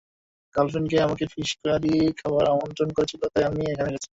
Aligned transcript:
Girlfriend 0.55 0.89
আমাকে 1.05 1.25
fish curry 1.33 1.89
খাওয়ার 2.19 2.45
আমন্ত্রণ 2.53 2.89
করেছিল, 2.97 3.21
তাই 3.33 3.43
আমি 3.49 3.61
এখানে 3.73 3.89
এসেছি। 3.91 4.09